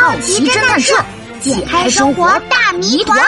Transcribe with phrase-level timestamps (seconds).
[0.00, 0.94] 好奇侦探社
[1.40, 3.20] 解开生活大谜团。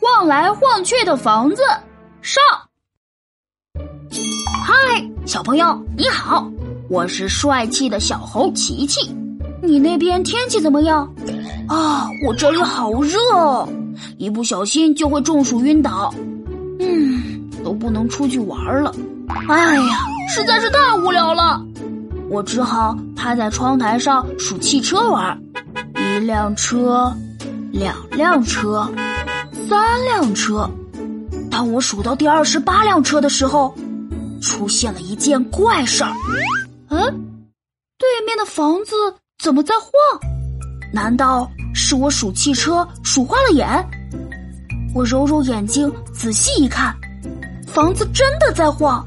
[0.00, 1.62] 晃来晃去的房子
[2.22, 2.42] 上。
[4.64, 4.74] 嗨，
[5.26, 6.50] 小朋友你好，
[6.88, 9.14] 我是帅气的小猴琪琪。
[9.62, 11.06] 你那边天气怎么样？
[11.68, 13.68] 啊，我这里好热哦，
[14.16, 16.14] 一不小心就会中暑晕倒。
[16.80, 18.94] 嗯，都不能出去玩了。
[19.50, 19.82] 哎呀，
[20.34, 21.62] 实在是太无聊了。
[22.30, 25.40] 我只好趴在窗台上数汽车玩，
[25.94, 27.10] 一辆车，
[27.72, 28.86] 两辆车，
[29.68, 30.68] 三辆车。
[31.50, 33.74] 当我数到第二十八辆车的时候，
[34.42, 36.12] 出现了一件怪事儿。
[36.88, 36.98] 嗯，
[37.96, 38.94] 对面的房子
[39.42, 39.90] 怎么在晃？
[40.92, 43.66] 难道是我数汽车数花了眼？
[44.94, 46.94] 我揉揉眼睛，仔细一看，
[47.66, 49.06] 房子真的在晃，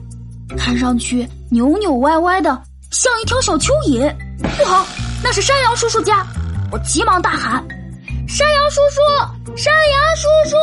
[0.57, 2.63] 看上去扭扭歪歪的。
[2.91, 4.13] 像一条小蚯蚓，
[4.58, 4.86] 不好，
[5.23, 6.27] 那是山羊叔叔家！
[6.72, 7.66] 我急忙大喊
[8.27, 10.57] ：“山羊叔叔，山羊叔叔！”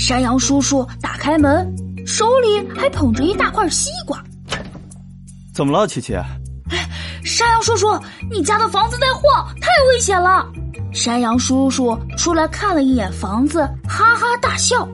[0.00, 1.74] 山羊叔叔打开门，
[2.06, 4.22] 手里还捧着一大块西瓜。
[5.52, 6.12] 怎么了，琪琪？
[7.24, 7.98] 山羊叔叔，
[8.30, 10.46] 你家的房子在晃，太危险了！
[10.92, 13.58] 山羊叔叔出来看了一眼房子，
[13.88, 14.88] 哈哈大笑。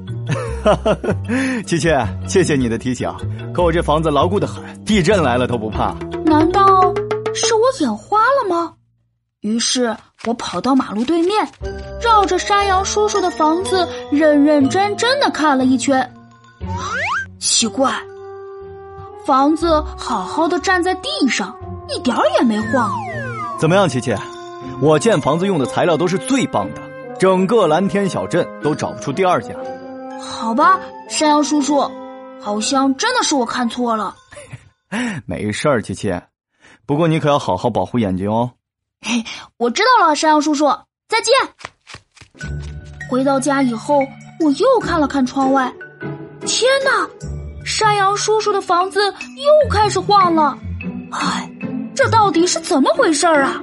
[0.65, 0.97] 哈哈，
[1.67, 1.91] 琪琪，
[2.27, 3.11] 谢谢你的提醒。
[3.53, 5.95] 可我这房子牢固的很，地震来了都不怕。
[6.31, 6.95] 难道
[7.35, 8.73] 是我眼花了吗？
[9.41, 9.97] 于是
[10.29, 11.45] 我跑到马路对面，
[12.01, 16.09] 绕着山羊叔叔的房子认认真真的看了一圈。
[17.41, 17.93] 奇怪，
[19.27, 21.53] 房子好好的站在地上，
[21.89, 22.93] 一点儿也没晃。
[23.59, 24.15] 怎么样，琪琪？
[24.81, 26.81] 我建房子用的材料都是最棒的，
[27.19, 29.53] 整个蓝天小镇都找不出第二家。
[30.21, 31.91] 好吧，山羊叔叔，
[32.41, 34.15] 好像真的是我看错了。
[35.27, 36.13] 没事儿，琪琪，
[36.85, 38.53] 不过你可要好好保护眼睛哦。
[39.01, 39.25] 嘿，
[39.57, 40.67] 我知道了，山羊叔叔，
[41.09, 41.33] 再见。
[43.09, 44.01] 回到家以后，
[44.41, 45.73] 我又看了看窗外，
[46.47, 47.09] 天哪，
[47.65, 50.59] 山羊叔叔的房子又开始晃了。
[51.13, 51.51] 哎，
[51.95, 53.63] 这到底是怎么回事儿啊？